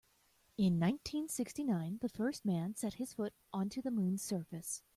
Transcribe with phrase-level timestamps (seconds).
[0.57, 4.81] In nineteen-sixty-nine the first man set his foot onto the moon's surface.